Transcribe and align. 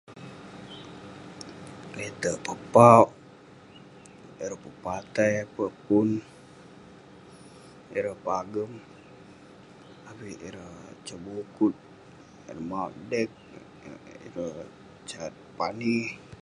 le'terk 1.95 2.39
pepauk, 2.45 3.07
ireh 4.43 4.59
pepatai 4.63 5.33
peh 5.55 5.73
pun, 5.85 6.09
ireh 7.97 8.17
pagem 8.25 8.71
avik 10.09 10.37
ireh 10.47 10.73
sebukut, 11.07 11.73
ireh 12.49 12.65
mauk 12.71 12.91
dek, 13.09 13.29
ireh 14.25 14.55
sat 15.09 15.33
pani 15.57 15.97